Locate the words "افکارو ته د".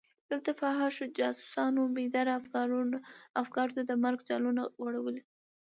3.41-3.91